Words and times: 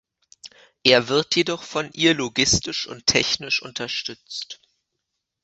Er 0.83 1.09
wird 1.09 1.35
jedoch 1.35 1.61
von 1.61 1.91
ihr 1.93 2.15
logistisch 2.15 2.87
und 2.87 3.05
technisch 3.05 3.61
unterstützt. 3.61 4.59